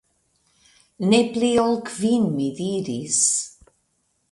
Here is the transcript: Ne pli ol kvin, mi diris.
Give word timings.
Ne 1.09 1.19
pli 1.35 1.51
ol 1.65 1.75
kvin, 1.91 2.25
mi 2.37 2.49
diris. 2.57 3.21